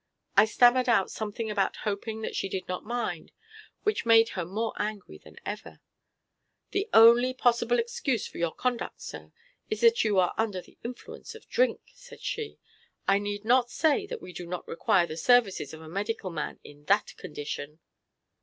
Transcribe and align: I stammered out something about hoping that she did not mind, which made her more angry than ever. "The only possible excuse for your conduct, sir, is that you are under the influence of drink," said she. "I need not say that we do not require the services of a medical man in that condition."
I 0.35 0.45
stammered 0.45 0.89
out 0.89 1.11
something 1.11 1.51
about 1.51 1.75
hoping 1.85 2.23
that 2.23 2.35
she 2.35 2.49
did 2.49 2.67
not 2.67 2.83
mind, 2.83 3.31
which 3.83 4.03
made 4.03 4.29
her 4.29 4.43
more 4.43 4.73
angry 4.79 5.19
than 5.19 5.37
ever. 5.45 5.79
"The 6.71 6.89
only 6.91 7.35
possible 7.35 7.77
excuse 7.77 8.25
for 8.25 8.39
your 8.39 8.51
conduct, 8.55 8.99
sir, 9.03 9.31
is 9.69 9.81
that 9.81 10.03
you 10.03 10.17
are 10.17 10.33
under 10.39 10.59
the 10.59 10.79
influence 10.83 11.35
of 11.35 11.47
drink," 11.47 11.81
said 11.93 12.21
she. 12.21 12.57
"I 13.07 13.19
need 13.19 13.45
not 13.45 13.69
say 13.69 14.07
that 14.07 14.23
we 14.23 14.33
do 14.33 14.47
not 14.47 14.67
require 14.67 15.05
the 15.05 15.17
services 15.17 15.71
of 15.71 15.83
a 15.83 15.87
medical 15.87 16.31
man 16.31 16.59
in 16.63 16.85
that 16.85 17.13
condition." 17.17 17.77